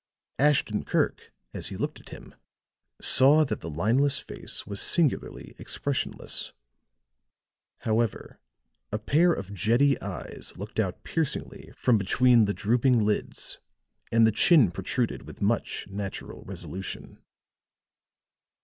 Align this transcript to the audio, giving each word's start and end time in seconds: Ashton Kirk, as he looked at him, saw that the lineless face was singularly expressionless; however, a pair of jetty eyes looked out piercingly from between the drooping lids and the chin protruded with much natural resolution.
Ashton 0.39 0.83
Kirk, 0.83 1.31
as 1.53 1.67
he 1.67 1.77
looked 1.77 1.99
at 1.99 2.09
him, 2.09 2.33
saw 2.99 3.45
that 3.45 3.59
the 3.61 3.69
lineless 3.69 4.19
face 4.19 4.65
was 4.65 4.81
singularly 4.81 5.53
expressionless; 5.59 6.53
however, 7.81 8.39
a 8.91 8.97
pair 8.97 9.31
of 9.31 9.53
jetty 9.53 10.01
eyes 10.01 10.53
looked 10.57 10.79
out 10.79 11.03
piercingly 11.03 11.71
from 11.77 11.99
between 11.99 12.45
the 12.45 12.53
drooping 12.55 13.05
lids 13.05 13.59
and 14.11 14.25
the 14.25 14.31
chin 14.31 14.71
protruded 14.71 15.21
with 15.27 15.39
much 15.39 15.85
natural 15.87 16.41
resolution. 16.45 17.19